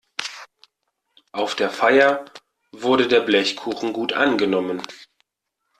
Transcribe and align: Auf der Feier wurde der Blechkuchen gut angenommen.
Auf 1.31 1.53
der 1.53 1.69
Feier 1.69 2.25
wurde 2.71 3.07
der 3.07 3.19
Blechkuchen 3.19 3.93
gut 3.93 4.13
angenommen. 4.13 4.81